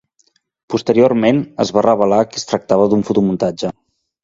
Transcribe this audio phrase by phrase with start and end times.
[0.73, 3.75] Posteriorment es va revelar que es tractava d'un fotomuntatge.